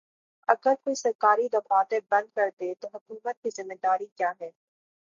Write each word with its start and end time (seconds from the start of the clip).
اگر 0.49 0.75
کوئی 0.75 0.95
سرکاری 0.95 1.47
دفاتر 1.49 1.99
بند 2.09 2.27
کردے 2.35 2.73
تو 2.81 2.87
حکومت 2.93 3.41
کی 3.43 3.49
ذمہ 3.57 3.73
داری 3.83 4.05
کیا 4.17 4.31
ہے؟ 4.41 4.49